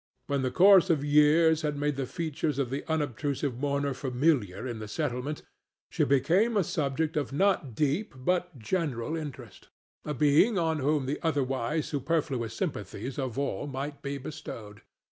[0.25, 4.79] When the course of years had made the features of the unobtrusive mourner familiar in
[4.79, 5.43] the settlement,
[5.91, 11.85] she became a subject of not deep but general interest—a being on whom the otherwise
[11.87, 14.81] superfluous sympathies of all might be bestowed.